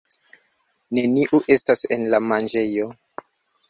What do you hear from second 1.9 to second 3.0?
en la manĝejo.